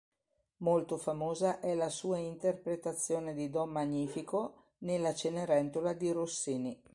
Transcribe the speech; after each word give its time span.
Molto 0.63 0.97
famosa 0.97 1.59
è 1.59 1.75
la 1.75 1.89
sua 1.91 2.17
interpretazione 2.17 3.35
di 3.35 3.51
"Don 3.51 3.69
Magnifico" 3.69 4.69
ne 4.79 4.97
La 4.97 5.13
Cenerentola 5.13 5.93
di 5.93 6.09
Rossini. 6.11 6.81